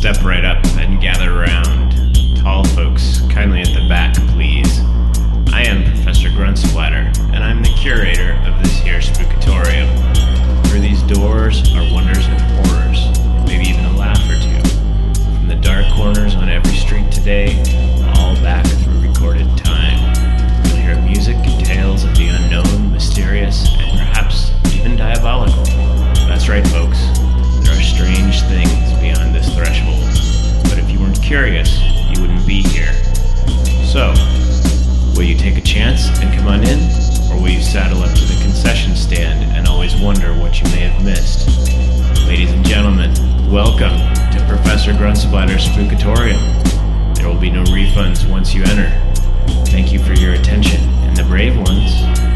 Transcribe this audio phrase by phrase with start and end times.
[0.00, 2.16] Step right up and gather around.
[2.38, 4.80] Tall folks, kindly at the back, please.
[5.52, 9.90] I am Professor Gruntsplatter, and I'm the curator of this here spookatorium.
[10.68, 14.70] Through these doors are wonders and horrors, maybe even a laugh or two.
[15.36, 17.60] From the dark corners on every street today,
[18.16, 20.00] all back through recorded time.
[20.64, 25.62] You'll hear music and tales of the unknown, mysterious, and perhaps even diabolical.
[26.24, 27.04] That's right, folks.
[27.60, 30.00] There are strange things beyond threshold.
[30.64, 31.80] But if you weren't curious,
[32.10, 32.92] you wouldn't be here.
[33.84, 34.14] So,
[35.14, 36.80] will you take a chance and come on in?
[37.30, 40.88] Or will you saddle up to the concession stand and always wonder what you may
[40.88, 41.48] have missed?
[42.26, 43.12] Ladies and gentlemen,
[43.50, 43.96] welcome
[44.32, 46.40] to Professor Gruntsplatter's Spookatorium.
[47.16, 48.90] There will be no refunds once you enter.
[49.66, 52.29] Thank you for your attention, and the brave ones,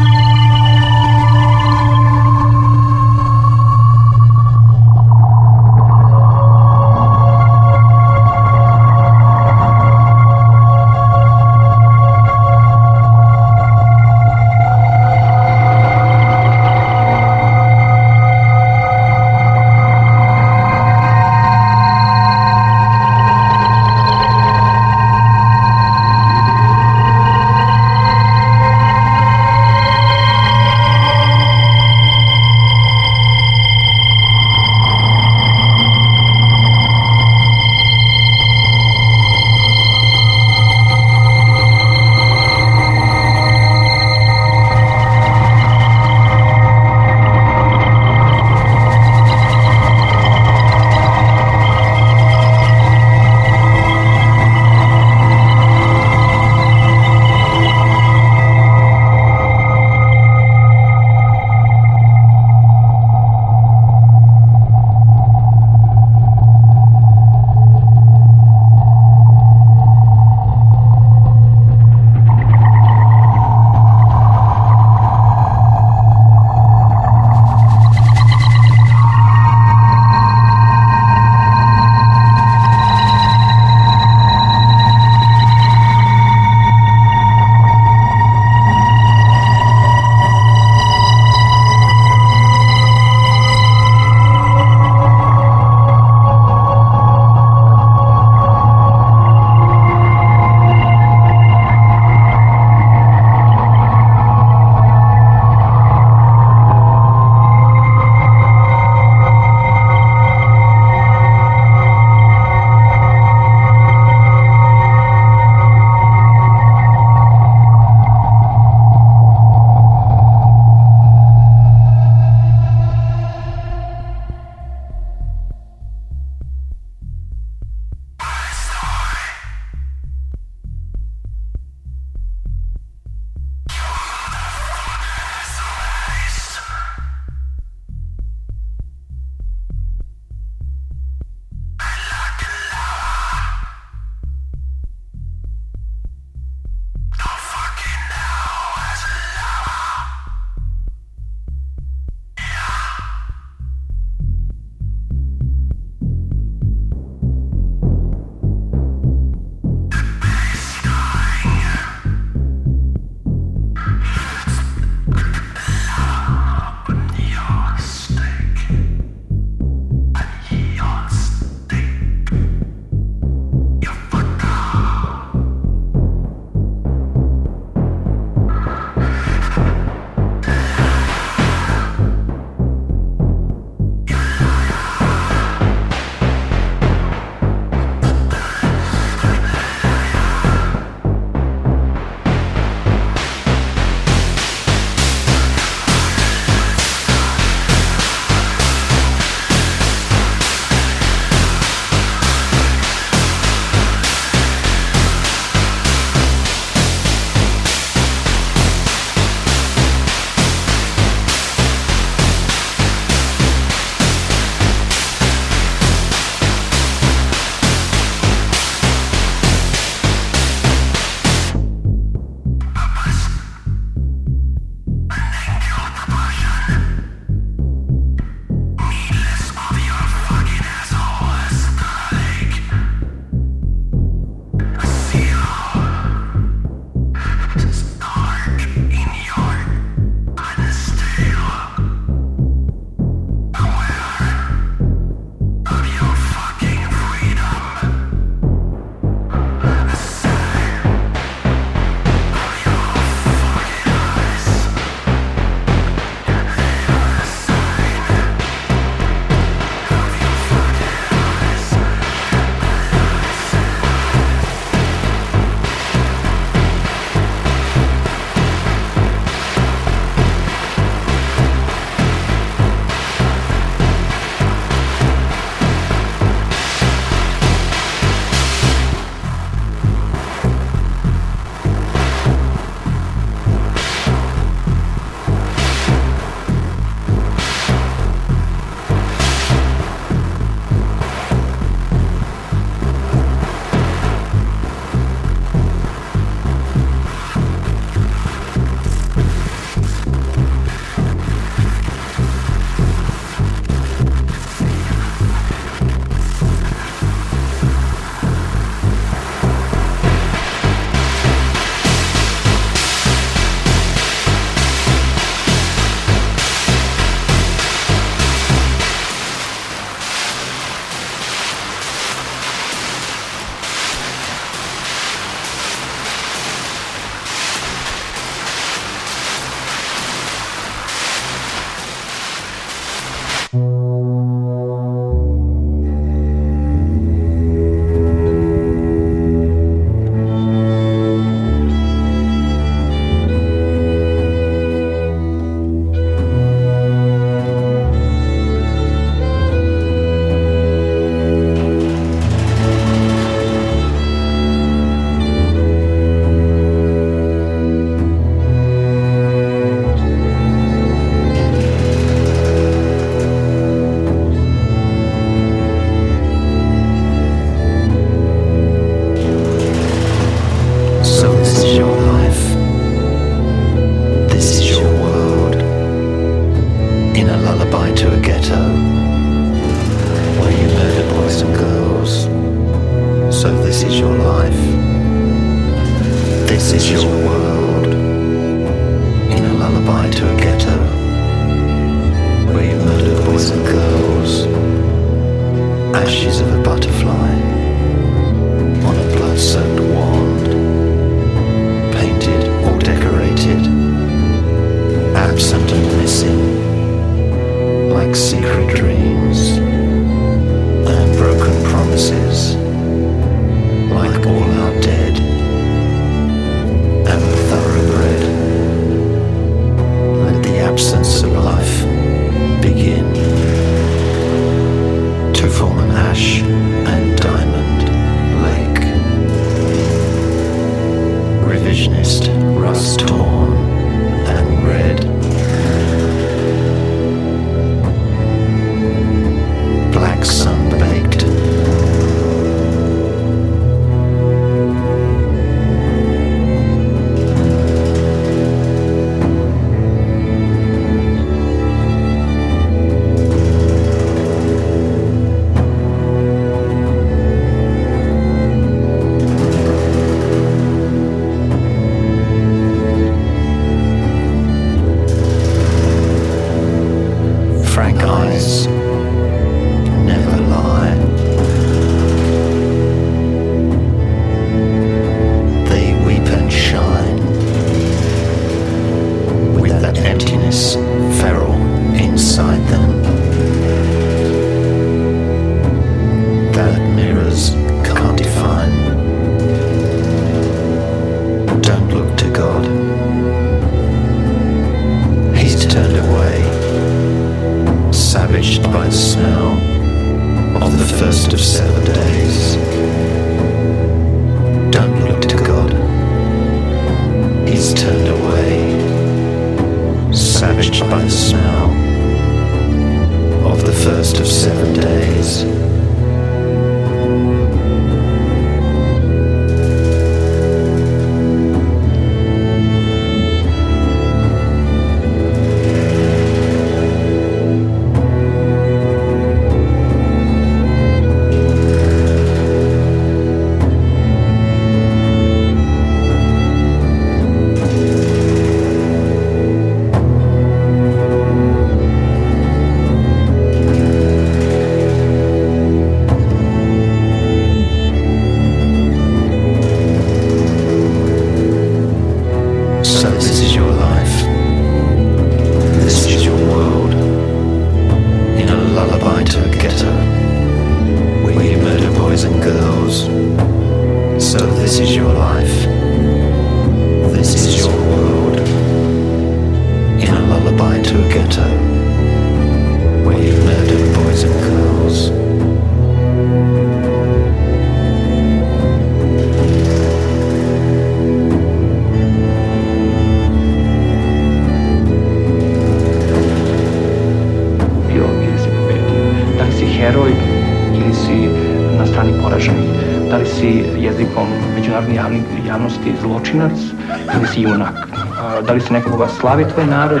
[599.28, 600.00] slavi tvoj narod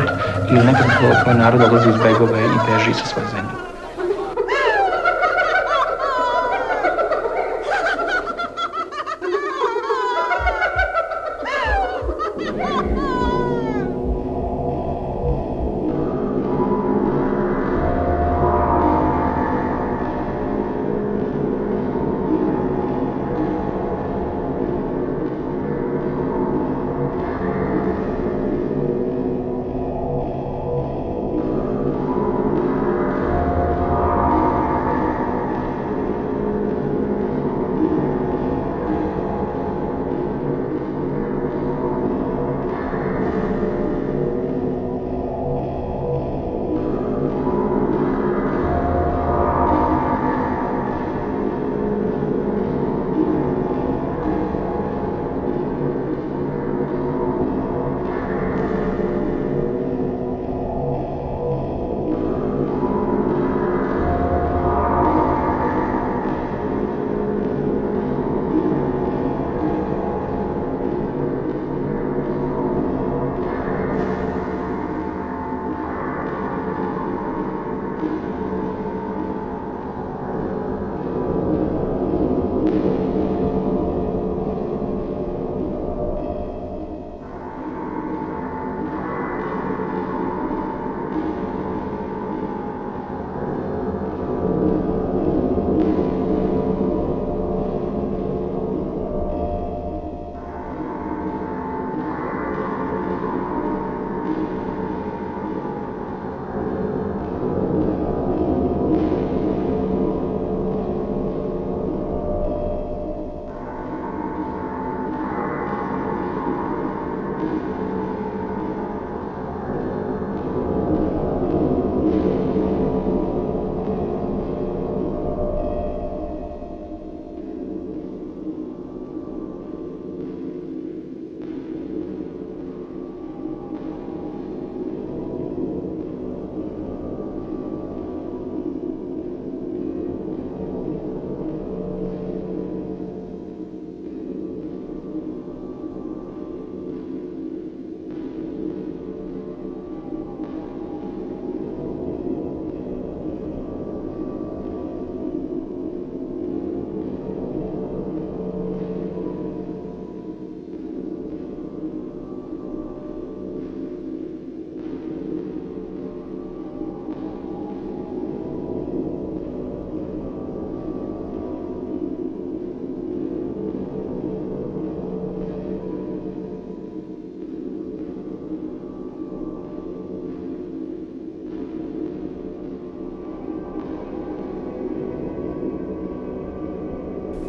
[0.50, 3.57] ili nekako tvoj narod odlazi iz begove i beži sa svoje zemlje.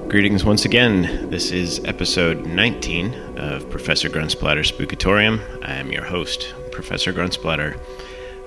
[0.10, 1.30] Greetings once again.
[1.30, 5.40] This is episode 19 of Professor Gruntsplatter Spookatorium.
[5.64, 7.80] I am your host, Professor Gruntsplatter.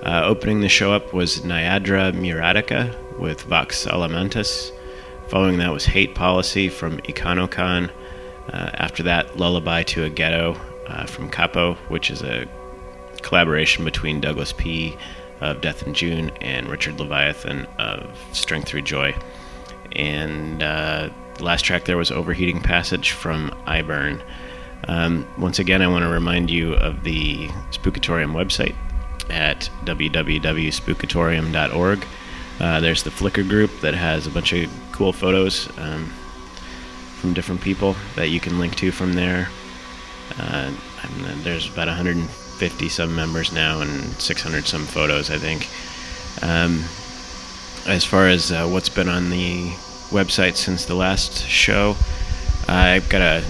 [0.05, 4.73] Uh, opening the show up was Naiandra Muriatica with Vox Elementis.
[5.29, 7.89] Following that was Hate Policy from Econocon.
[8.49, 12.45] Uh, after that, Lullaby to a Ghetto uh, from Kapo, which is a
[13.21, 14.97] collaboration between Douglas P.
[15.39, 19.15] of Death in June and Richard Leviathan of Strength Through Joy.
[19.93, 24.21] And uh, the last track there was Overheating Passage from iBurn.
[24.87, 28.75] Um, once again, I want to remind you of the Spookatorium website
[29.29, 32.05] at www.spookatorium.org.
[32.59, 36.05] Uh, there's the Flickr group that has a bunch of cool photos um,
[37.19, 39.49] from different people that you can link to from there.
[40.37, 40.71] Uh,
[41.43, 45.67] there's about 150 some members now and 600 some photos, I think.
[46.41, 46.83] Um,
[47.85, 49.73] as far as uh, what's been on the
[50.13, 51.97] website since the last show,
[52.67, 53.43] I've got a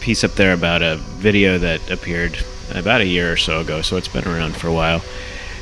[0.00, 2.38] piece up there about a video that appeared
[2.74, 5.02] about a year or so ago, so it's been around for a while.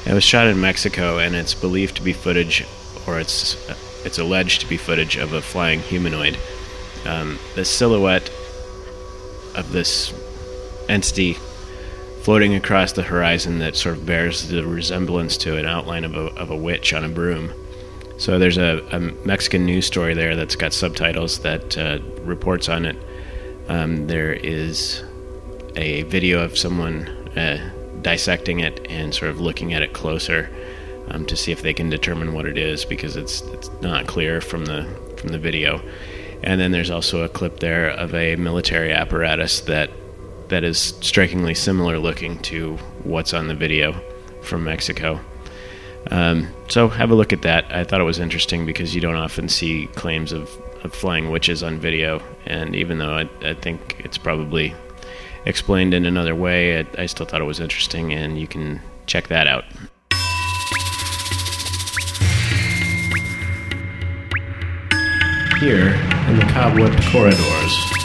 [0.07, 2.65] It was shot in Mexico, and it's believed to be footage,
[3.07, 3.57] or it's
[4.05, 6.39] it's alleged to be footage of a flying humanoid.
[7.05, 8.31] Um, the silhouette
[9.55, 10.15] of this
[10.89, 11.35] entity
[12.23, 16.27] floating across the horizon that sort of bears the resemblance to an outline of a,
[16.37, 17.53] of a witch on a broom.
[18.21, 22.85] So there's a, a Mexican news story there that's got subtitles that uh, reports on
[22.85, 22.95] it.
[23.69, 25.03] Um, there is
[25.75, 27.71] a video of someone uh,
[28.03, 30.51] dissecting it and sort of looking at it closer
[31.09, 34.43] um, to see if they can determine what it is because it's it's not clear
[34.43, 35.81] from the from the video.
[36.43, 39.91] And then there's also a clip there of a military apparatus that
[40.49, 43.99] that is strikingly similar looking to what's on the video
[44.43, 45.21] from Mexico.
[46.11, 47.71] Um, so have a look at that.
[47.71, 50.51] I thought it was interesting because you don't often see claims of,
[50.83, 54.75] of flying witches on video, and even though I, I, think it's probably
[55.45, 59.29] explained in another way, I, I still thought it was interesting, and you can check
[59.29, 59.65] that out.
[65.61, 65.89] Here,
[66.29, 68.01] in the cobwebbed corridors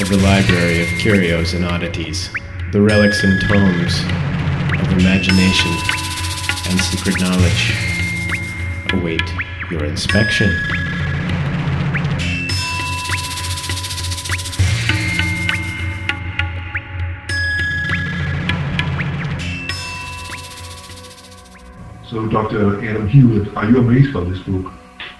[0.00, 2.30] of the Library of Curios and Oddities,
[2.70, 4.00] the relics and tomes
[4.80, 5.97] of imagination
[6.70, 7.74] and secret knowledge
[8.92, 9.22] await
[9.70, 10.50] your inspection.
[22.08, 22.84] So, Dr.
[22.84, 24.72] Adam Hewitt, are you amazed by this book?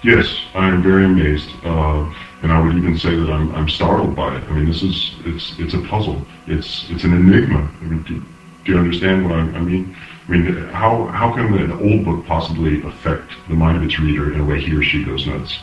[0.03, 4.15] Yes, I am very amazed, uh, and I would even say that I'm, I'm startled
[4.15, 4.43] by it.
[4.43, 6.21] I mean, this is it's it's a puzzle.
[6.47, 7.69] It's it's an enigma.
[7.81, 8.23] I mean, do,
[8.65, 9.95] do you understand what I, I mean?
[10.29, 14.31] I mean, how, how can an old book possibly affect the mind of its reader
[14.31, 15.57] in a way he or she goes nuts?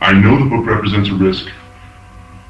[0.00, 1.52] I know the book represents a risk,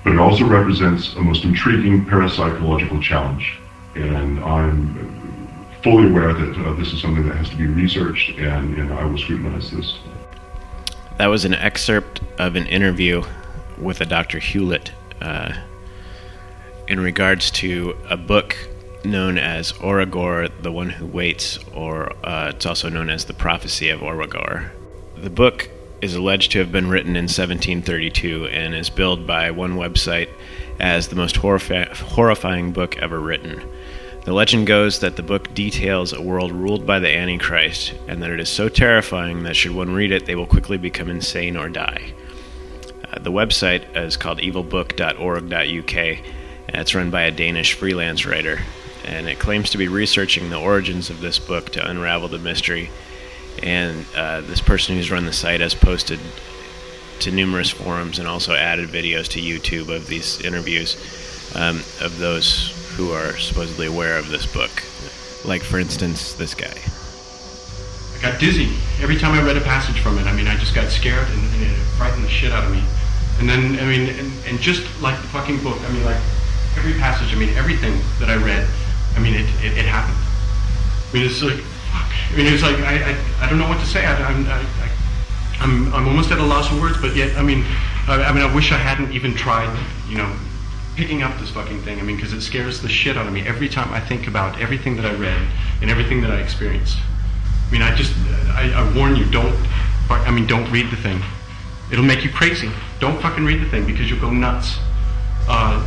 [0.03, 3.59] but it also represents a most intriguing parapsychological challenge.
[3.94, 5.37] And I'm
[5.83, 9.05] fully aware that uh, this is something that has to be researched, and, and I
[9.05, 9.99] will scrutinize this.
[11.18, 13.22] That was an excerpt of an interview
[13.77, 14.38] with a Dr.
[14.38, 15.53] Hewlett uh,
[16.88, 18.57] in regards to a book
[19.11, 23.88] known as Oriuagor, the One Who Waits, or uh, it's also known as the Prophecy
[23.88, 24.71] of Oriuagor.
[25.16, 25.71] The book
[26.03, 30.29] is alleged to have been written in 1732 and is billed by one website
[30.79, 33.62] as the most horrifi- horrifying book ever written.
[34.25, 38.31] The legend goes that the book details a world ruled by the Antichrist, and that
[38.31, 41.69] it is so terrifying that should one read it, they will quickly become insane or
[41.69, 42.12] die.
[43.05, 45.97] Uh, the website is called evilbook.org.uk,
[46.69, 48.59] and it's run by a Danish freelance writer
[49.07, 52.90] and it claims to be researching the origins of this book to unravel the mystery.
[53.62, 56.19] And uh, this person who's run the site has posted
[57.21, 60.97] to numerous forums and also added videos to YouTube of these interviews
[61.55, 64.71] um, of those who are supposedly aware of this book.
[65.45, 66.75] Like, for instance, this guy.
[68.19, 70.27] I got dizzy every time I read a passage from it.
[70.27, 72.83] I mean, I just got scared and, and it frightened the shit out of me.
[73.38, 76.21] And then, I mean, and, and just like the fucking book, I mean, like
[76.77, 78.66] every passage, I mean, everything that I read
[79.16, 80.18] I mean, it, it, it happened.
[81.11, 81.59] I mean, it's like,
[81.90, 82.12] fuck.
[82.33, 84.05] I mean, it's like, I, I, I don't know what to say.
[84.05, 84.64] I, I'm, I,
[85.61, 87.64] I'm, I'm almost at a loss of words, but yet, I mean,
[88.07, 89.74] I, I mean, I wish I hadn't even tried,
[90.09, 90.31] you know,
[90.96, 91.98] picking up this fucking thing.
[91.98, 94.61] I mean, because it scares the shit out of me every time I think about
[94.61, 95.40] everything that I read
[95.81, 96.98] and everything that I experienced.
[97.68, 98.14] I mean, I just,
[98.52, 99.55] I, I warn you, don't,
[100.09, 101.20] I mean, don't read the thing.
[101.90, 102.70] It'll make you crazy.
[103.00, 104.76] Don't fucking read the thing because you'll go nuts.
[105.48, 105.83] Uh,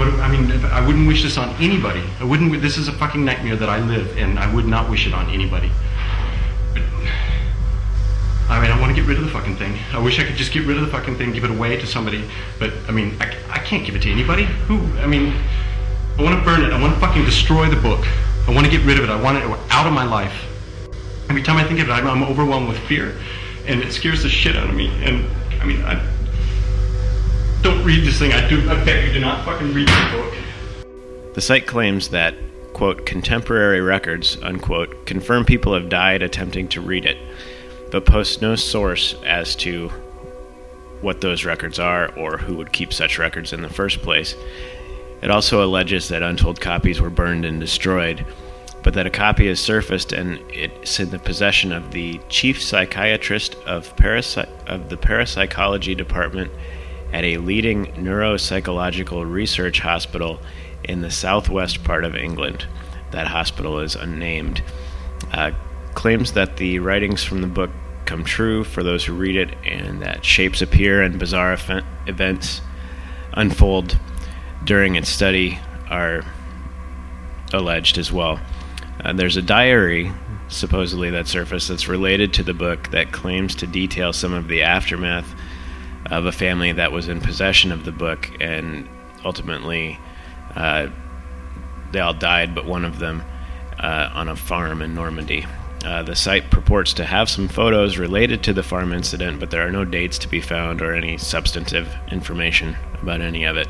[0.00, 2.02] what, I mean, I wouldn't wish this on anybody.
[2.20, 2.62] I wouldn't.
[2.62, 5.28] This is a fucking nightmare that I live, and I would not wish it on
[5.28, 5.70] anybody.
[6.72, 6.82] But,
[8.48, 9.76] I mean, I want to get rid of the fucking thing.
[9.92, 11.86] I wish I could just get rid of the fucking thing, give it away to
[11.86, 12.24] somebody.
[12.58, 14.44] But I mean, I, I can't give it to anybody.
[14.68, 14.78] Who?
[15.00, 15.34] I mean,
[16.18, 16.72] I want to burn it.
[16.72, 18.06] I want to fucking destroy the book.
[18.48, 19.10] I want to get rid of it.
[19.10, 20.46] I want it out of my life.
[21.28, 23.16] Every time I think of it, I'm, I'm overwhelmed with fear,
[23.66, 24.88] and it scares the shit out of me.
[25.04, 25.26] And
[25.60, 26.02] I mean, I
[27.62, 28.32] don't read this thing.
[28.32, 28.68] I do.
[28.70, 30.34] I beg you, do not fucking read the book.
[31.34, 32.34] The site claims that,
[32.72, 37.18] quote, contemporary records, unquote, confirm people have died attempting to read it,
[37.90, 39.88] but posts no source as to
[41.00, 44.34] what those records are or who would keep such records in the first place.
[45.22, 48.24] It also alleges that untold copies were burned and destroyed,
[48.82, 53.54] but that a copy has surfaced and it's in the possession of the chief psychiatrist
[53.66, 56.50] of, parapsy- of the parapsychology department
[57.12, 60.40] at a leading neuropsychological research hospital
[60.84, 62.66] in the southwest part of England.
[63.10, 64.62] That hospital is unnamed.
[65.32, 65.52] Uh,
[65.94, 67.70] claims that the writings from the book
[68.04, 72.60] come true for those who read it, and that shapes appear and bizarre eff- events
[73.34, 73.98] unfold
[74.64, 76.22] during its study are
[77.52, 78.40] alleged as well.
[79.04, 80.12] Uh, there's a diary,
[80.48, 84.62] supposedly, that surfaced that's related to the book that claims to detail some of the
[84.62, 85.34] aftermath
[86.10, 88.88] of a family that was in possession of the book, and
[89.24, 89.98] ultimately
[90.56, 90.88] uh,
[91.92, 93.22] they all died, but one of them
[93.78, 95.46] uh, on a farm in Normandy.
[95.84, 99.66] Uh, the site purports to have some photos related to the farm incident, but there
[99.66, 103.68] are no dates to be found or any substantive information about any of it.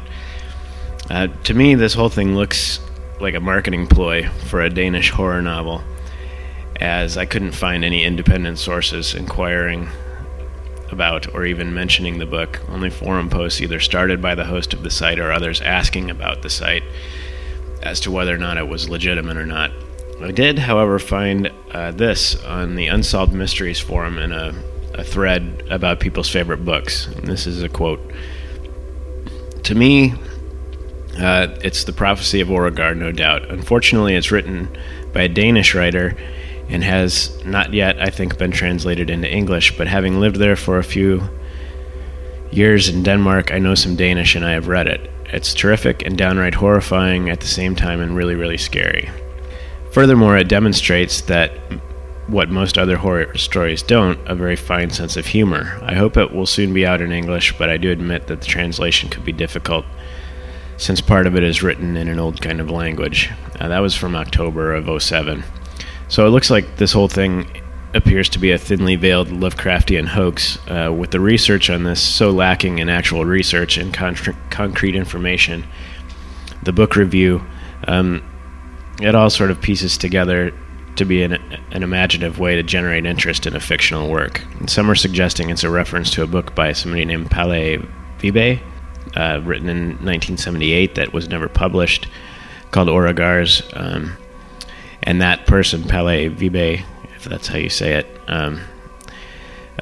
[1.08, 2.80] Uh, to me, this whole thing looks
[3.20, 5.82] like a marketing ploy for a Danish horror novel,
[6.80, 9.88] as I couldn't find any independent sources inquiring
[10.92, 14.82] about or even mentioning the book, only forum posts either started by the host of
[14.82, 16.82] the site or others asking about the site
[17.82, 19.70] as to whether or not it was legitimate or not.
[20.22, 24.54] I did, however, find uh, this on the Unsolved Mysteries forum in a,
[24.94, 27.06] a thread about people's favorite books.
[27.06, 28.00] And this is a quote
[29.62, 30.12] To me,
[31.18, 33.50] uh, it's The Prophecy of Oragard, no doubt.
[33.50, 34.76] Unfortunately, it's written
[35.12, 36.16] by a Danish writer
[36.70, 39.76] and has not yet, I think, been translated into English.
[39.76, 41.28] But having lived there for a few
[42.50, 45.10] years in Denmark, I know some Danish and I have read it.
[45.26, 49.10] It's terrific and downright horrifying at the same time and really, really scary.
[49.92, 51.50] Furthermore, it demonstrates that
[52.28, 55.78] what most other horror stories don't a very fine sense of humor.
[55.82, 58.46] I hope it will soon be out in English, but I do admit that the
[58.46, 59.84] translation could be difficult
[60.76, 63.30] since part of it is written in an old kind of language.
[63.58, 65.44] Uh, that was from October of 07.
[66.10, 67.46] So it looks like this whole thing
[67.94, 72.30] appears to be a thinly veiled Lovecraftian hoax, uh, with the research on this so
[72.30, 74.16] lacking in actual research and con-
[74.50, 75.64] concrete information.
[76.64, 77.44] The book review,
[77.86, 78.22] um,
[79.00, 80.52] it all sort of pieces together
[80.96, 81.34] to be an,
[81.70, 84.42] an, imaginative way to generate interest in a fictional work.
[84.58, 87.78] And some are suggesting it's a reference to a book by somebody named Palle
[88.18, 88.60] Vibe,
[89.14, 92.08] uh, written in 1978 that was never published,
[92.72, 93.62] called Oragars.
[93.74, 94.16] Um,
[95.02, 96.84] and that person, Palle Vibe,
[97.16, 98.60] if that's how you say it, um,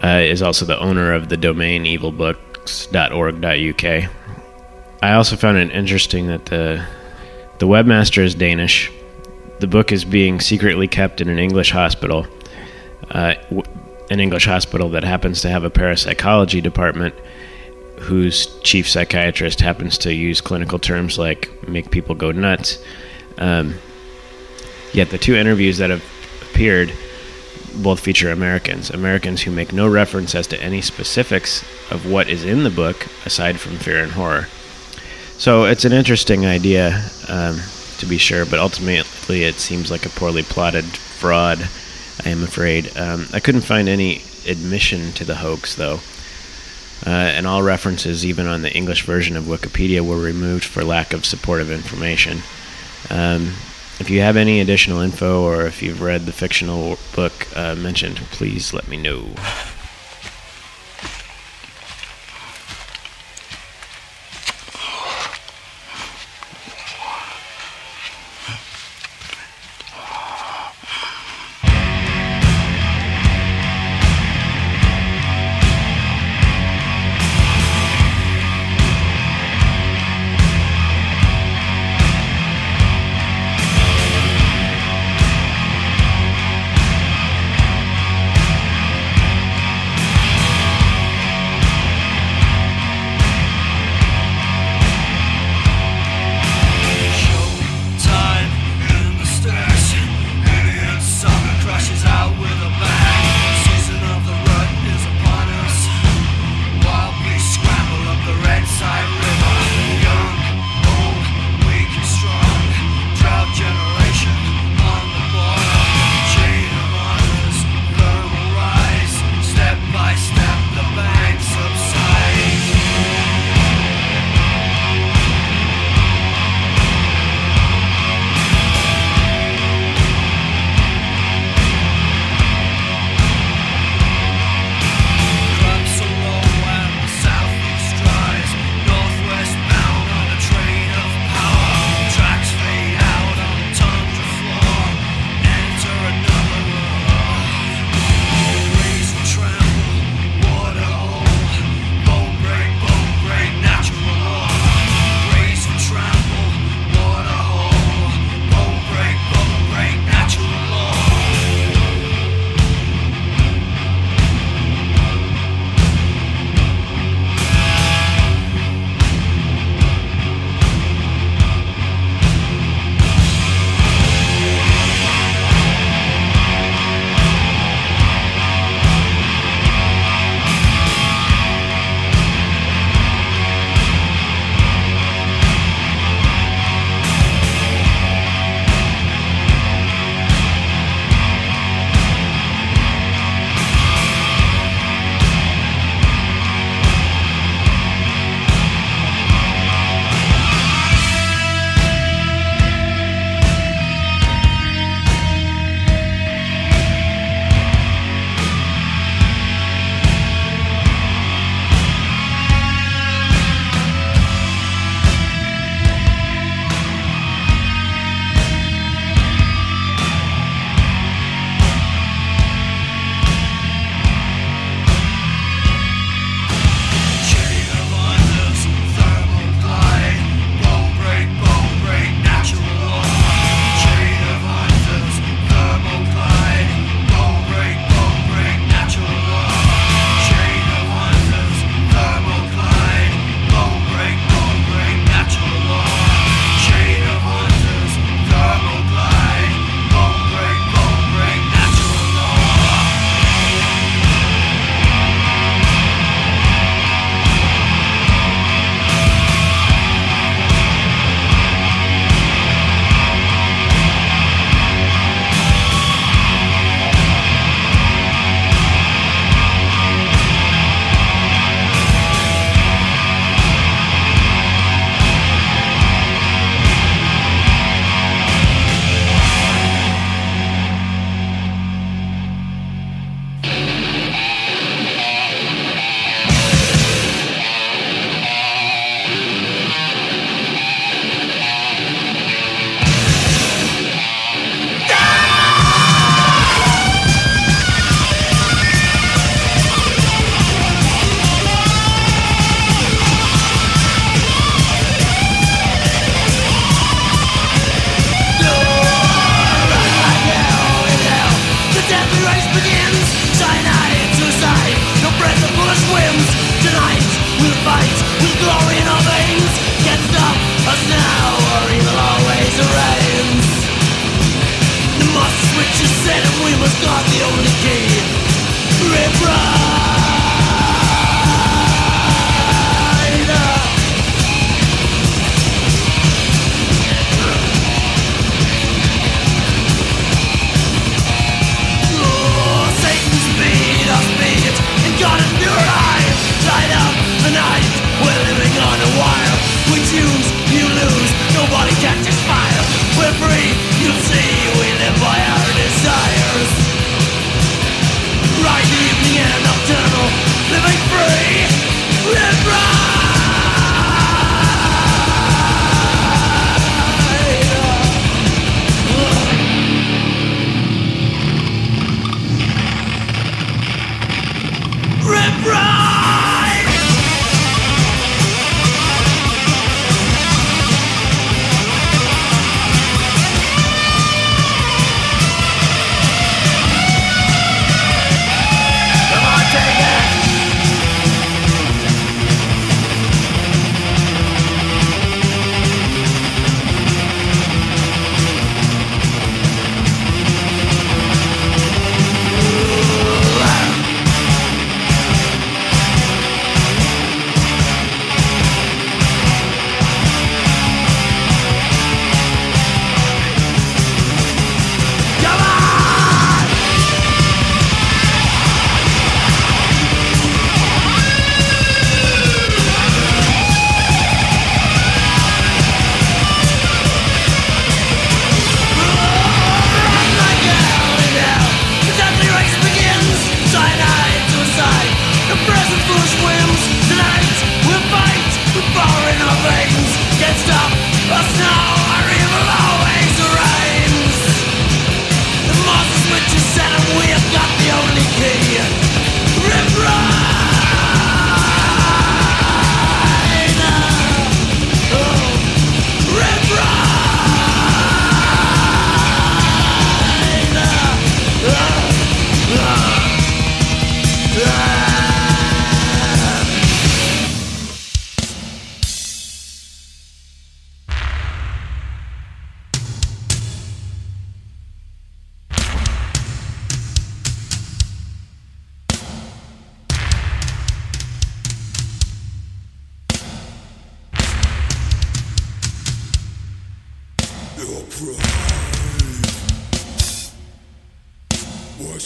[0.02, 4.10] uh, is also the owner of the domain evilbooks.org.uk.
[5.02, 6.84] I also found it interesting that the
[7.58, 8.90] the webmaster is Danish.
[9.60, 12.26] The book is being secretly kept in an English hospital,
[13.10, 13.34] uh,
[14.10, 17.14] an English hospital that happens to have a parapsychology department,
[18.00, 22.78] whose chief psychiatrist happens to use clinical terms like "make people go nuts."
[23.38, 23.74] Um,
[24.92, 26.04] Yet the two interviews that have
[26.42, 26.92] appeared
[27.76, 32.44] both feature Americans, Americans who make no reference as to any specifics of what is
[32.44, 34.48] in the book aside from fear and horror.
[35.36, 37.60] So it's an interesting idea, um,
[37.98, 41.68] to be sure, but ultimately it seems like a poorly plotted fraud,
[42.24, 42.96] I am afraid.
[42.96, 46.00] Um, I couldn't find any admission to the hoax, though.
[47.06, 51.12] Uh, and all references, even on the English version of Wikipedia, were removed for lack
[51.12, 52.38] of supportive information.
[53.08, 53.52] Um,
[54.00, 58.16] if you have any additional info or if you've read the fictional book uh, mentioned,
[58.30, 59.26] please let me know.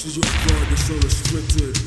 [0.03, 1.79] 是用 God restricted?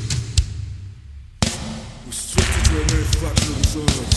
[2.08, 4.08] Restricted to a manufacturing zone.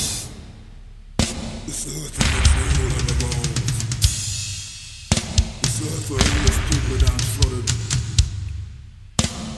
[1.66, 3.68] This earth in which we all have our bones.
[5.62, 7.64] This earth where endless people are downtrodden.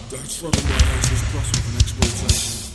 [0.08, 0.78] Downtrodden by
[1.32, 2.69] cross with an exploitation.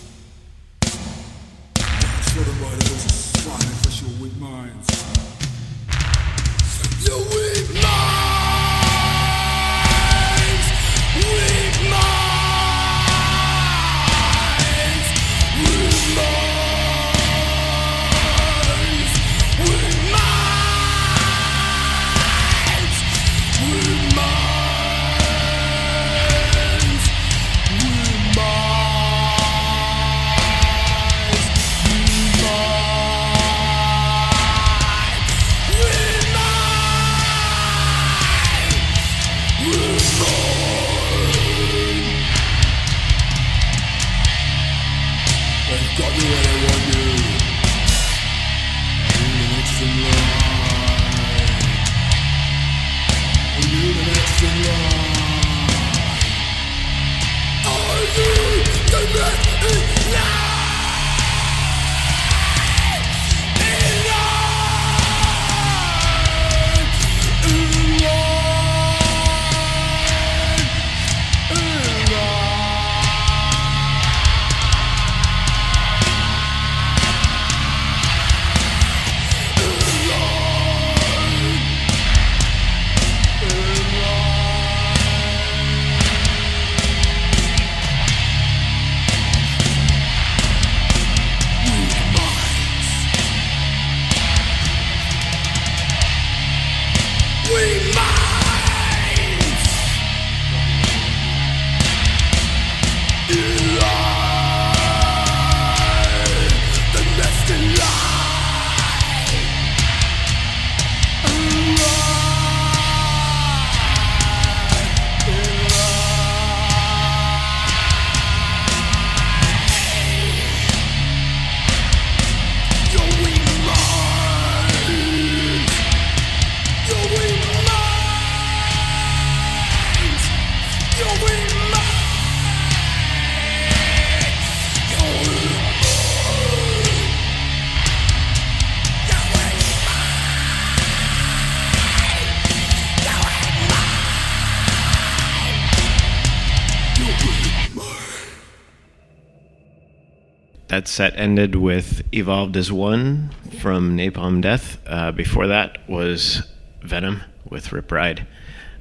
[150.86, 154.77] That set ended with Evolved as One from Napalm Death.
[154.86, 156.44] Uh, before that was
[156.83, 158.27] Venom with Rip Ride,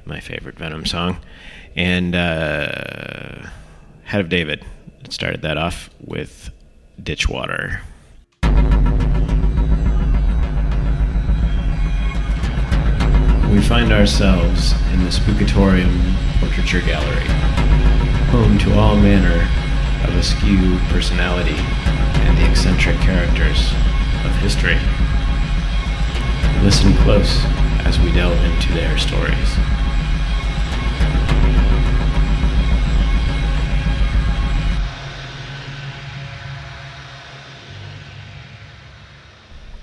[0.05, 1.16] my favorite Venom song.
[1.74, 3.46] And uh,
[4.02, 4.66] Head of David
[5.09, 6.50] started that off with
[7.02, 7.80] Ditchwater.
[13.50, 17.28] We find ourselves in the Spookatorium Portraiture Gallery,
[18.28, 19.63] home to all manner
[20.05, 23.72] of askew personality and the eccentric characters
[24.24, 24.78] of history.
[26.62, 27.44] Listen close
[27.86, 29.59] as we delve into their stories.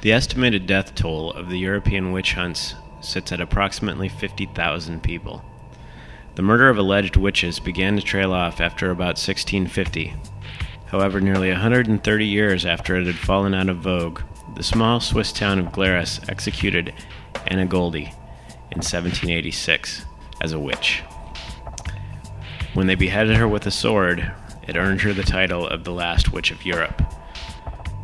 [0.02, 5.46] The estimated death toll of the European witch hunts sits at approximately 50,000 people.
[6.36, 10.14] The murder of alleged witches began to trail off after about 1650.
[10.88, 14.22] However, nearly 130 years after it had fallen out of vogue,
[14.56, 16.94] the small Swiss town of Glarus executed
[17.48, 18.14] Anna Goldi
[18.72, 20.06] in 1786
[20.42, 21.04] as a witch.
[22.74, 24.32] When they beheaded her with a sword,
[24.68, 27.02] it earned her the title of the last witch of Europe.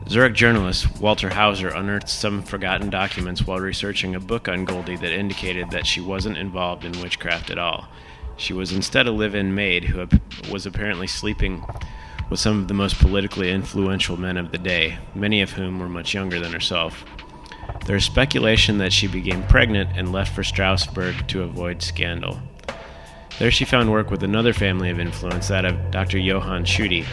[0.10, 5.12] Zurich journalist Walter Hauser unearthed some forgotten documents while researching a book on Goldi that
[5.12, 7.88] indicated that she wasn't involved in witchcraft at all.
[8.38, 10.08] She was instead a live in maid who
[10.52, 11.66] was apparently sleeping
[12.30, 15.90] with some of the most politically influential men of the day, many of whom were
[15.90, 17.04] much younger than herself.
[17.86, 22.40] There is speculation that she became pregnant and left for Strasbourg to avoid scandal.
[23.40, 26.18] There she found work with another family of influence, that of Dr.
[26.18, 27.06] Johann Schutte.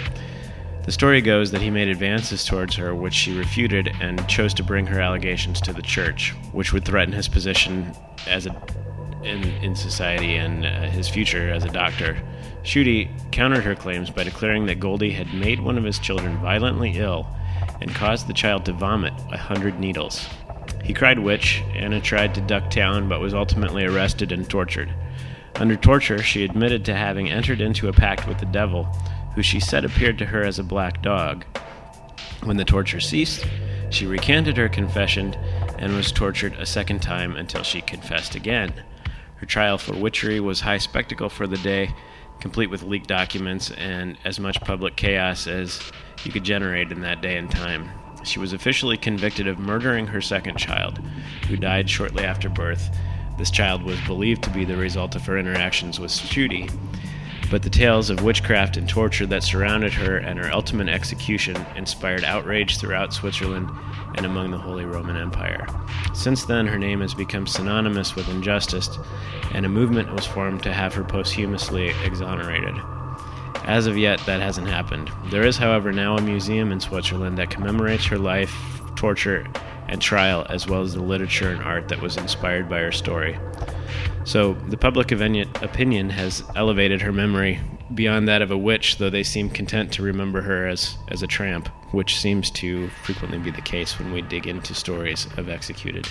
[0.85, 4.63] The story goes that he made advances towards her, which she refuted and chose to
[4.63, 7.95] bring her allegations to the church, which would threaten his position
[8.27, 8.51] as a
[9.25, 12.17] in, in society and uh, his future as a doctor.
[12.63, 16.93] Schutte countered her claims by declaring that Goldi had made one of his children violently
[16.97, 17.27] ill
[17.81, 20.27] and caused the child to vomit a hundred needles.
[20.83, 21.63] He cried witch.
[21.75, 24.93] Anna tried to duck town but was ultimately arrested and tortured.
[25.57, 28.85] Under torture, she admitted to having entered into a pact with the devil,
[29.35, 31.45] who she said appeared to her as a black dog.
[32.43, 33.47] When the torture ceased,
[33.91, 35.35] she recanted her confession
[35.79, 38.73] and was tortured a second time until she confessed again.
[39.45, 41.95] Her trial for witchery was high spectacle for the day,
[42.41, 45.83] complete with leaked documents and as much public chaos as
[46.25, 47.91] you could generate in that day and time.
[48.25, 50.99] She was officially convicted of murdering her second child,
[51.47, 52.97] who died shortly after birth.
[53.37, 56.73] This child was believed to be the result of her interactions with Schutte,
[57.51, 62.25] but the tales of witchcraft and torture that surrounded her and her ultimate execution inspired
[62.25, 63.69] outrage throughout Switzerland
[64.17, 65.67] and among the Holy Roman Empire.
[66.15, 68.99] Since then, her name has become synonymous with injustice,
[69.53, 72.75] and a movement was formed to have her posthumously exonerated.
[73.65, 75.11] As of yet, that hasn't happened.
[75.31, 78.55] There is, however, now a museum in Switzerland that commemorates her life,
[78.95, 79.47] torture,
[79.89, 83.39] and trial, as well as the literature and art that was inspired by her story.
[84.25, 87.61] So, the public opinion has elevated her memory
[87.95, 91.27] beyond that of a witch, though they seem content to remember her as, as a
[91.27, 96.09] tramp, which seems to frequently be the case when we dig into stories of executed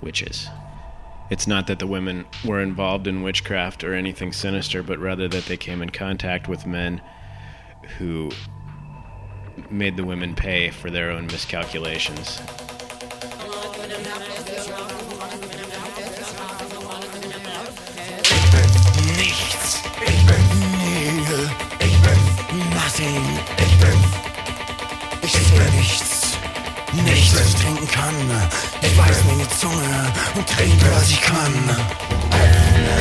[0.00, 0.48] witches.
[1.30, 5.46] It's not that the women were involved in witchcraft or anything sinister, but rather that
[5.46, 7.00] they came in contact with men
[7.98, 8.30] who
[9.70, 12.42] made the women pay for their own miscalculations.
[22.94, 23.38] Nothing.
[23.58, 24.04] Ich bin.
[25.22, 26.38] Ich bin nichts.
[26.92, 28.14] Nichts, was ich trinken kann.
[28.82, 31.54] Ich beiß mir in die Zunge und trinke, was ich kann.
[32.30, 32.94] Öffne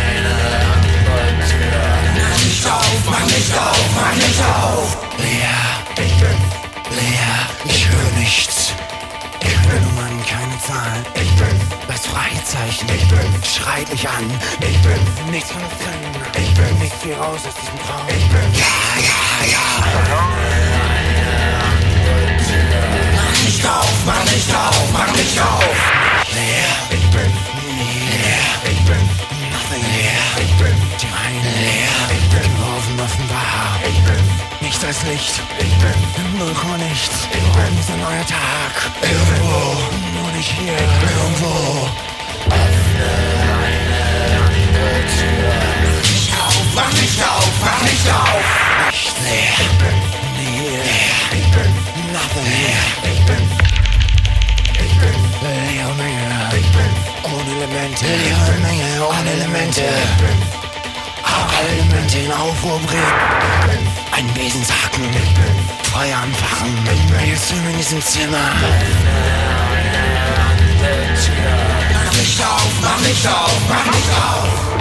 [0.00, 0.34] eine
[0.72, 1.84] Ampeltür.
[2.16, 4.96] Mach nicht auf, mach nicht auf, mach nicht auf.
[5.18, 6.06] Leer.
[6.06, 6.38] Ich bin
[6.96, 7.36] leer.
[7.66, 8.72] Ich höre nichts.
[9.42, 11.04] Ich bin Nummern, keine Zahlen.
[11.16, 12.88] Ich bin das Fragezeichen.
[12.96, 14.24] Ich bin schreit mich an.
[14.60, 16.42] Ich bin nichts von Sinn.
[16.42, 18.08] Ich bin nicht viel raus aus diesem Traum.
[18.08, 19.20] Ich bin ja, ja,
[19.54, 19.66] ja.
[23.14, 25.76] Mach nicht auf, mach nicht auf, mach nicht auf.
[26.34, 26.72] Leer.
[26.90, 27.30] Ich bin
[27.78, 28.44] leer.
[28.70, 29.02] Ich bin
[29.52, 30.24] nothing leer.
[30.44, 31.94] Ich bin die Reihen leer.
[32.16, 33.80] Ich bin geworfen offenbar.
[33.88, 34.22] Ich bin
[34.60, 35.40] nichts als Licht.
[35.58, 36.54] Ich bin im Null
[36.88, 37.28] nichts.
[37.32, 38.74] Ich bin ein neuer Tag.
[39.02, 39.76] Irgendwo,
[40.18, 40.72] nur nicht hier.
[40.72, 41.88] Irgendwo.
[42.46, 43.10] Öffne
[43.64, 45.83] eine andere Tür.
[46.74, 48.46] Mach nicht auf, mach nicht auf,
[48.90, 49.54] nicht leer.
[49.60, 49.96] Ich bin
[50.38, 50.82] leer.
[51.32, 51.70] Ich bin
[52.12, 52.84] nothing leer.
[53.12, 53.42] Ich bin
[54.84, 56.50] ich bin leere Menge.
[56.58, 56.90] Ich bin
[57.22, 58.04] ohne Elemente.
[58.04, 59.82] Leere Menge ohne Elemente.
[61.22, 63.88] Auch alle Elemente in Aufruhr bringen.
[64.16, 65.04] Ein Besenshaken
[65.94, 66.76] voll neu anfangen.
[67.24, 68.50] Wir sind in diesem Zimmer.
[71.92, 74.73] Mach nicht auf, mach nicht auf, mach nicht auf.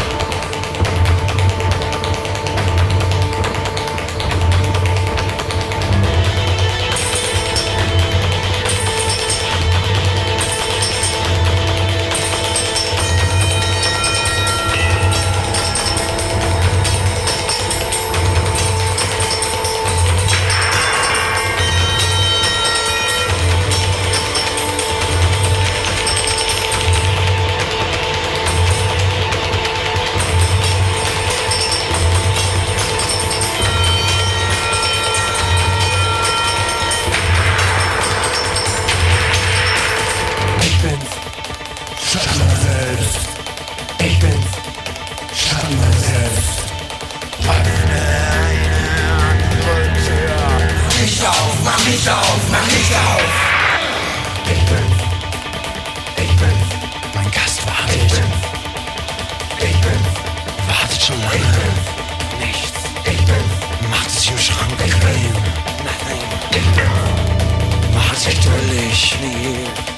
[61.03, 62.45] Wartet schon lange.
[62.45, 62.79] Nichts.
[63.03, 63.55] Ich bin's.
[63.89, 64.71] Macht im Schrank.
[64.79, 66.23] Nothing.
[66.51, 69.15] Ich sich durch.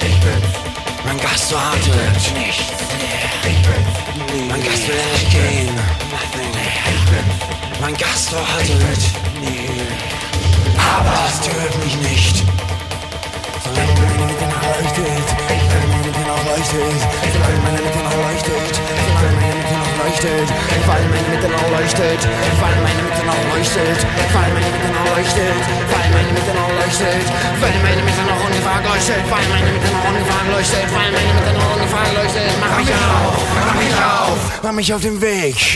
[0.00, 0.52] Ich bin's.
[1.04, 2.34] Mein Gast wartet.
[2.36, 2.72] Nichts.
[3.44, 4.48] Ich bin's.
[4.48, 5.78] Mein Gast will nicht gehen.
[7.80, 9.02] Mein Gast wartet.
[9.40, 9.70] Nee.
[10.76, 12.44] Aber das stört mich nicht.
[13.62, 16.98] Solange meine Mitte noch leuchtet, solange meine Mitte noch leuchtet,
[17.32, 19.75] solange meine Mitte noch leuchtet, solange meine Mitte
[20.06, 20.48] leuchtet,
[20.86, 22.20] weil meine noch leuchtet,
[22.60, 23.98] weil meine Mitte noch leuchtet,
[24.34, 25.58] weil meine Mitte noch leuchtet,
[25.90, 27.26] weil meine Mitte noch leuchtet,
[27.60, 31.52] weil meine Mitte noch ungefähr leuchtet, weil meine Mitte noch ungefähr leuchtet, weil meine Mitte
[31.58, 35.75] noch ungefähr leuchtet, mach mich auf, mach mich auf, Mach mich auf den Weg.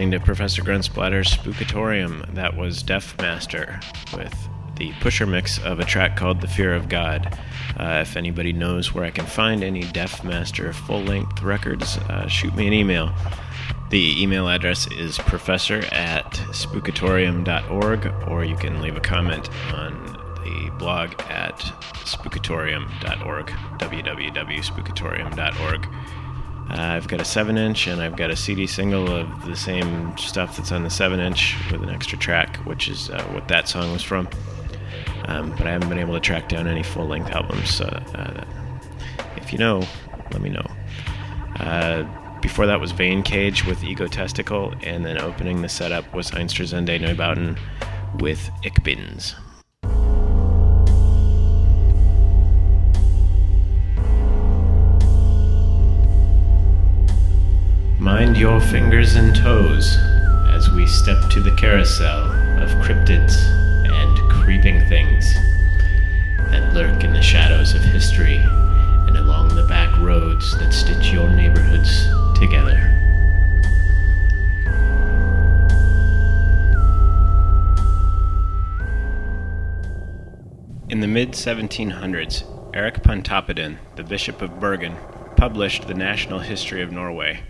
[0.00, 2.34] Listening to Professor Gruntsplatter's Spookatorium.
[2.34, 3.78] That was Def.Master
[4.16, 7.38] with the pusher mix of a track called The Fear of God.
[7.78, 12.54] Uh, if anybody knows where I can find any Def.Master full length records, uh, shoot
[12.54, 13.12] me an email.
[13.90, 20.72] The email address is professor at spookatorium.org, or you can leave a comment on the
[20.78, 21.58] blog at
[22.06, 23.48] spookatorium.org,
[23.78, 25.88] www.spookatorium.org.
[26.70, 30.16] Uh, I've got a 7 inch and I've got a CD single of the same
[30.16, 33.68] stuff that's on the 7 inch with an extra track, which is uh, what that
[33.68, 34.28] song was from.
[35.24, 37.74] Um, but I haven't been able to track down any full length albums.
[37.74, 38.44] So, uh,
[39.36, 39.82] if you know,
[40.30, 40.66] let me know.
[41.58, 42.04] Uh,
[42.40, 46.98] before that was Vein Cage with Ego Testicle, and then opening the setup was Einstürzende
[47.00, 47.58] Neubauten
[48.20, 49.34] with Ich bin's.
[58.00, 59.98] Mind your fingers and toes
[60.48, 63.36] as we step to the carousel of cryptids
[63.86, 65.34] and creeping things
[66.50, 71.28] that lurk in the shadows of history and along the back roads that stitch your
[71.28, 72.06] neighborhoods
[72.38, 72.78] together.
[80.88, 82.44] In the mid 1700s,
[82.74, 84.96] Eric Pontoppidan, the Bishop of Bergen,
[85.36, 87.42] published the National History of Norway.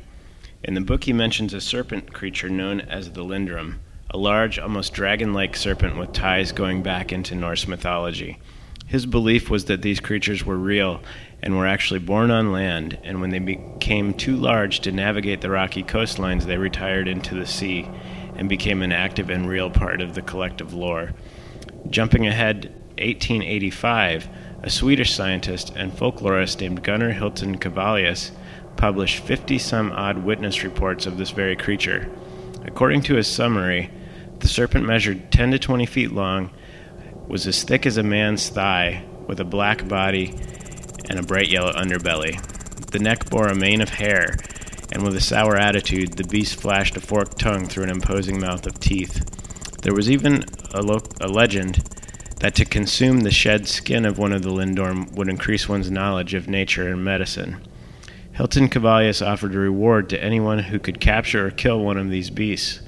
[0.62, 3.76] In the book, he mentions a serpent creature known as the Lindorm,
[4.10, 8.38] a large, almost dragon like serpent with ties going back into Norse mythology.
[8.86, 11.00] His belief was that these creatures were real
[11.42, 15.48] and were actually born on land, and when they became too large to navigate the
[15.48, 17.88] rocky coastlines, they retired into the sea
[18.34, 21.12] and became an active and real part of the collective lore.
[21.88, 22.66] Jumping ahead
[22.98, 24.28] 1885,
[24.62, 28.32] a Swedish scientist and folklorist named Gunnar Hyltén-Cavallius
[28.80, 32.10] published 50 some odd witness reports of this very creature.
[32.64, 33.90] According to his summary,
[34.38, 36.50] the serpent measured 10 to 20 feet long,
[37.28, 40.34] was as thick as a man's thigh, with a black body
[41.10, 42.40] and a bright yellow underbelly.
[42.90, 44.38] The neck bore a mane of hair,
[44.92, 48.66] and with a sour attitude, the beast flashed a forked tongue through an imposing mouth
[48.66, 49.22] of teeth.
[49.82, 51.86] There was even a, lo- a legend
[52.38, 56.32] that to consume the shed skin of one of the Lindorm would increase one's knowledge
[56.32, 57.60] of nature and medicine.
[58.40, 62.80] Hyltén-Cavallius offered a reward to anyone who could capture or kill one of these beasts,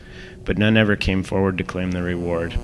[0.46, 2.59] but none ever came forward to claim the reward.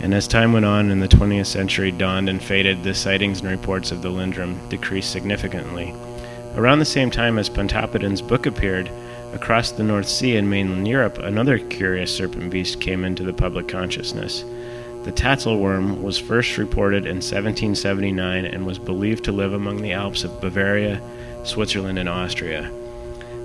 [0.00, 3.50] And as time went on and the 20th century dawned and faded, the sightings and
[3.50, 5.94] reports of the Lindorm decreased significantly.
[6.54, 8.90] Around the same time as Pontoppidan's book appeared,
[9.34, 13.68] across the North Sea in mainland Europe, another curious serpent beast came into the public
[13.68, 14.46] consciousness.
[15.04, 20.24] The Tatzelwurm was first reported in 1779 and was believed to live among the Alps
[20.24, 21.02] of Bavaria,
[21.44, 22.70] Switzerland, and Austria.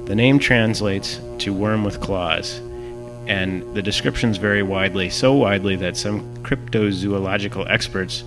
[0.06, 2.60] The name translates to worm with claws,
[3.28, 8.24] and the descriptions vary widely, so widely that some cryptozoological experts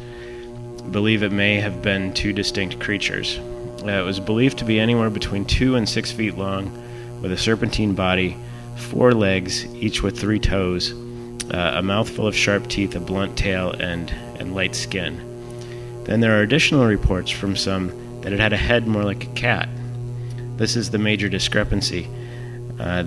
[0.90, 3.38] believe it may have been two distinct creatures.
[3.82, 6.72] Uh, it was believed to be anywhere between two and six feet long,
[7.20, 8.36] with a serpentine body,
[8.76, 10.92] four legs, each with three toes,
[11.52, 15.20] uh, a mouthful of sharp teeth, a blunt tail, and, and light skin.
[16.04, 17.90] Then there are additional reports from some
[18.27, 19.68] that it had a head more like a cat.
[20.57, 22.09] This is the major discrepancy
[22.81, 23.05] uh,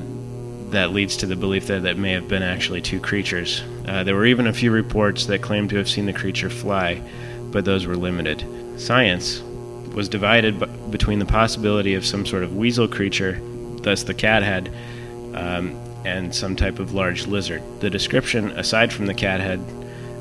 [0.69, 3.61] that leads to the belief that that may have been actually two creatures.
[3.85, 7.01] Uh, there were even a few reports that claimed to have seen the creature fly,
[7.51, 8.45] but those were limited.
[8.79, 9.41] Science
[9.93, 13.41] was divided b- between the possibility of some sort of weasel creature,
[13.81, 14.73] thus the cat head,
[15.33, 17.61] um, and some type of large lizard.
[17.81, 19.59] The description, aside from the cat head,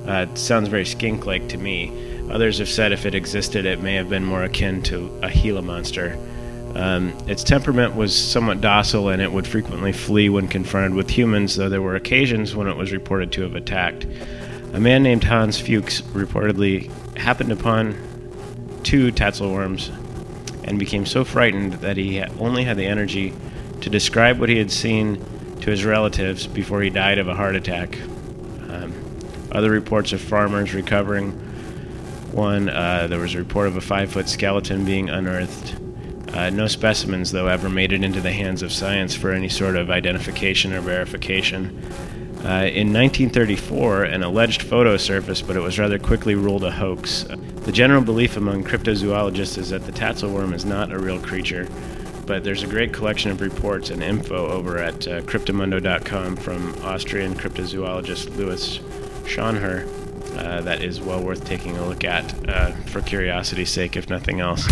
[0.09, 2.18] uh, sounds very skink like to me.
[2.31, 5.63] Others have said if it existed, it may have been more akin to a Gila
[5.63, 6.19] monster.
[6.75, 11.57] Um, its temperament was somewhat docile and it would frequently flee when confronted with humans,
[11.57, 14.07] though there were occasions when it was reported to have attacked.
[14.75, 17.97] A man named Hans Fuchs reportedly happened upon
[18.83, 19.89] two tatzelwurms
[20.65, 23.33] and became so frightened that he only had the energy
[23.81, 25.25] to describe what he had seen
[25.61, 27.99] to his relatives before he died of a heart attack.
[28.69, 28.93] Um,
[29.51, 31.48] other reports of farmers recovering
[32.39, 35.77] one, uh, there was a report of a five foot skeleton being unearthed.
[36.33, 39.77] Uh, no specimens, though, ever made it into the hands of science for any sort
[39.77, 41.77] of identification or verification.
[42.45, 47.25] Uh, in 1934, an alleged photo surfaced, but it was rather quickly ruled a hoax.
[47.65, 51.67] The general belief among cryptozoologists is that the tatzelwurm is not a real creature,
[52.27, 57.35] but there's a great collection of reports and info over at uh, cryptomundo.com from Austrian
[57.35, 58.79] cryptozoologist Louis
[59.25, 59.89] Schonher
[60.39, 64.67] that is well worth taking a look at uh, for curiosity's sake, if nothing else.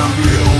[0.00, 0.59] of you.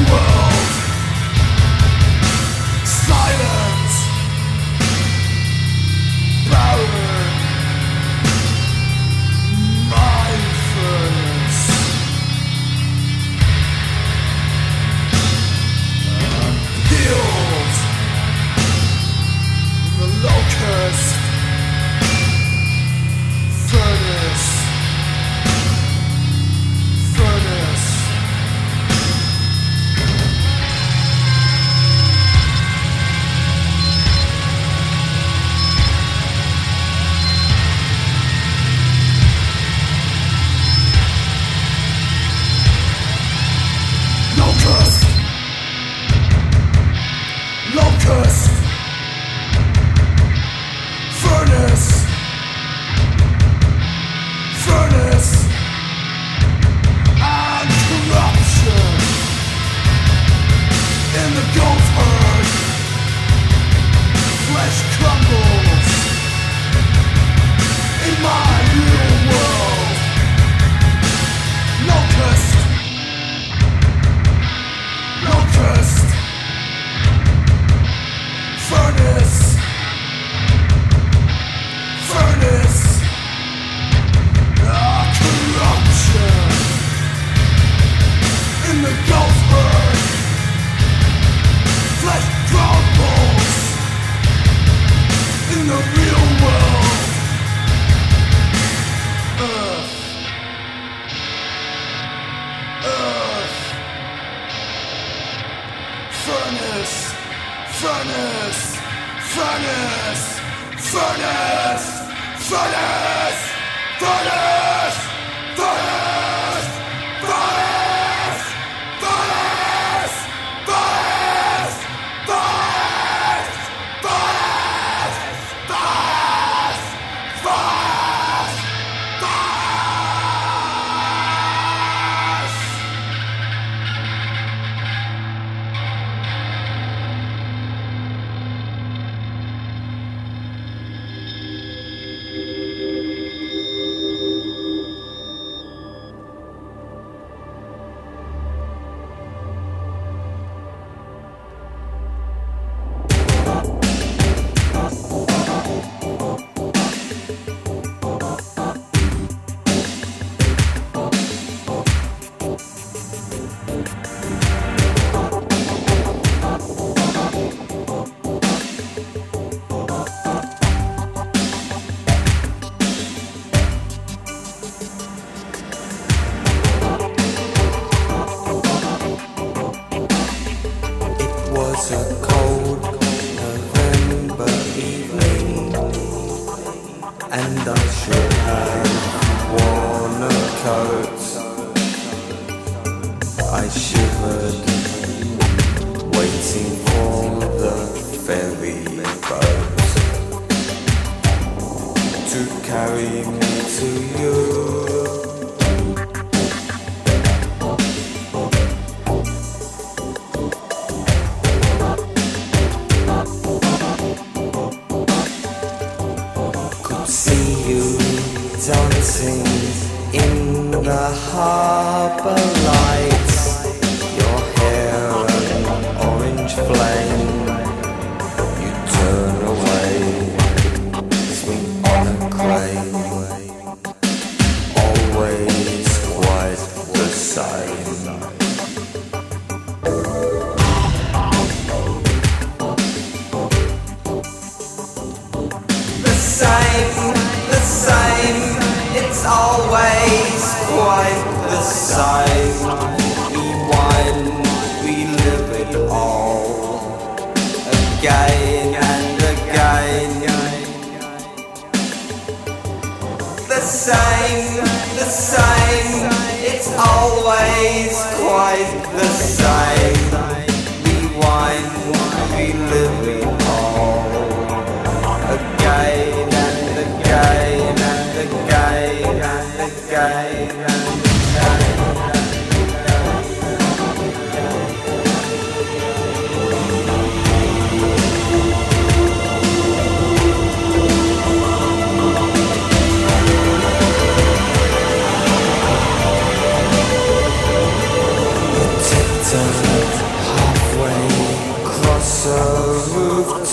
[271.33, 273.40] I want to be living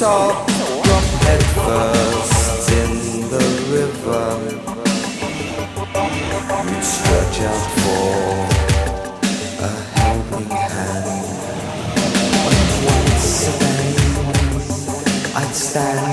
[0.08, 0.32] saw
[0.84, 2.92] drop head first in
[3.34, 3.46] the
[3.76, 4.28] river.
[6.70, 8.08] You'd stretch out for
[9.68, 11.08] a helping hand.
[12.92, 13.96] Once again,
[15.40, 16.07] I'd stand.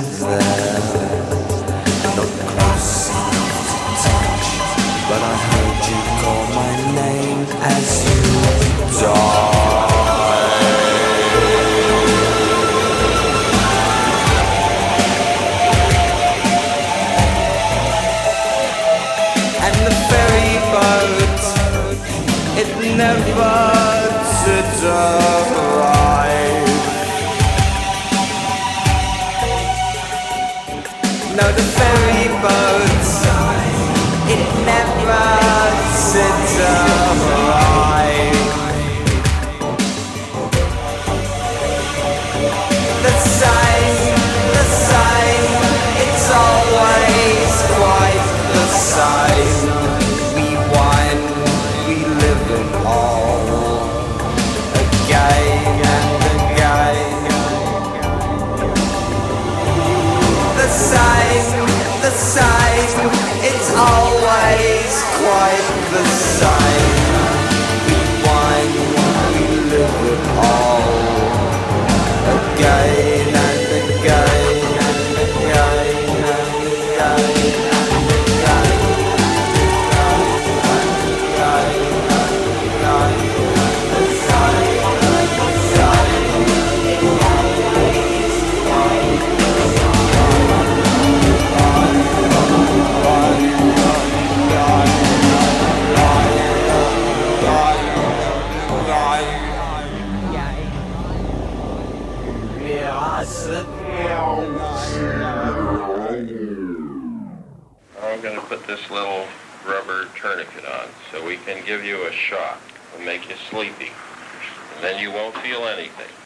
[115.97, 116.24] day.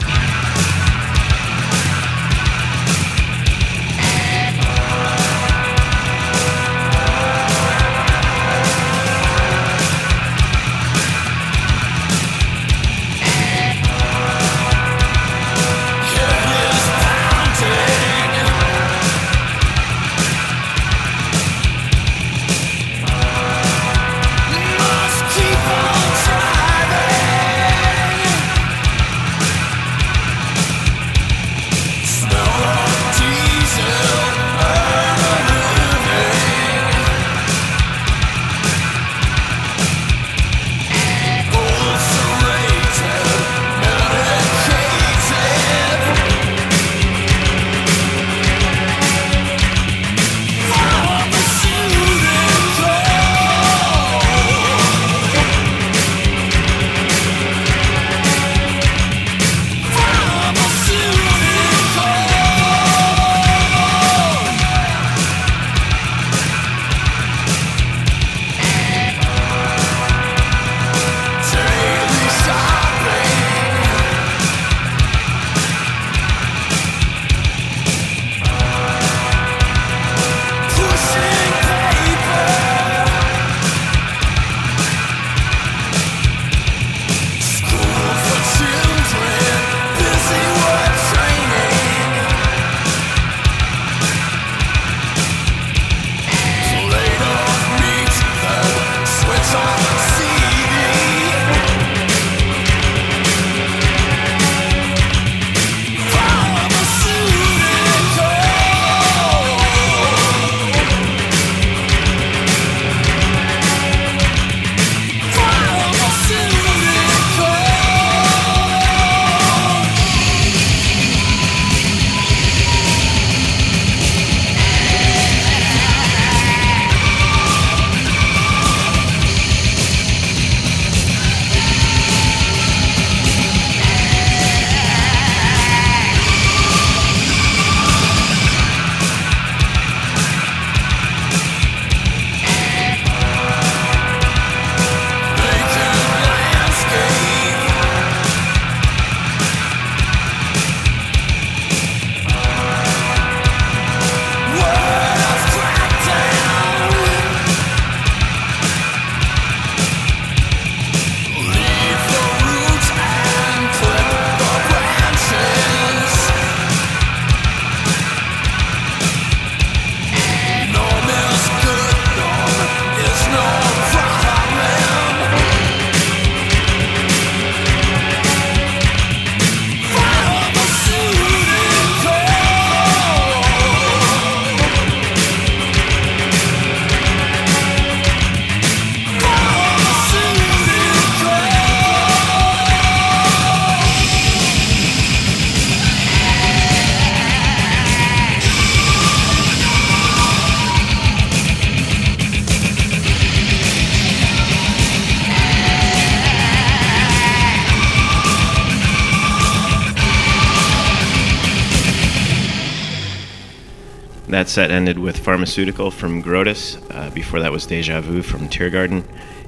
[214.60, 216.78] Set ended with Pharmaceutical from Grotus.
[216.94, 219.06] Uh, before that was Deja Vu from Tear Garden.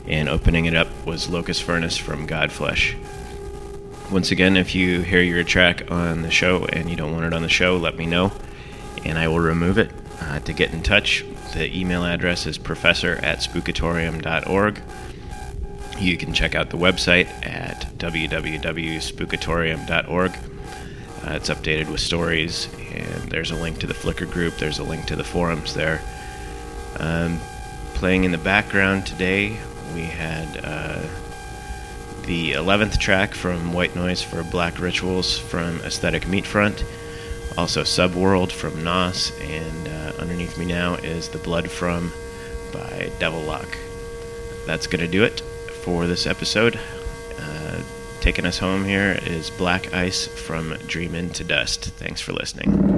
[0.08, 2.96] And opening it up was Locust Furnace from Godflesh.
[4.10, 7.34] Once again, if you hear your track on the show and you don't want it
[7.34, 8.32] on the show, let me know
[9.04, 9.92] and I will remove it.
[10.22, 14.82] Uh, to get in touch, the email address is professor at spookatorium.org.
[16.00, 20.32] You can check out the website at www.spookatorium.org.
[21.32, 24.84] Uh, it's updated with stories, and there's a link to the Flickr group, there's a
[24.84, 26.02] link to the forums there.
[27.00, 27.40] Um,
[27.94, 29.58] playing in the background today,
[29.96, 31.02] we had uh,
[32.24, 36.84] the 11th track from White Noise for Black Rituals from Aesthetic Meat Front,
[37.58, 42.12] also Subworld from Nos, and uh, underneath me now is The Blood From
[42.74, 43.78] by Devillock.
[44.66, 45.40] That's going to do it
[45.84, 46.78] for this episode.
[48.22, 51.86] Taking us home here is Black Ice from Dream Into Dust.
[51.86, 52.91] Thanks for listening.